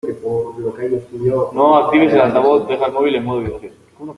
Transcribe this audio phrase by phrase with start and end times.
[1.57, 3.73] No actives el altavoz, deja el móvil en modo vibración.